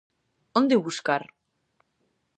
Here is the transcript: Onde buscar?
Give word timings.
Onde 0.59 0.83
buscar? 0.85 1.21